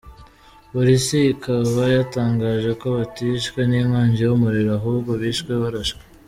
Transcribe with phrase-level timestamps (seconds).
[0.71, 6.01] Polisi ikaba yatangaje ko batishwe ninkongi yumuriro, ahubwo bishwe barashwe.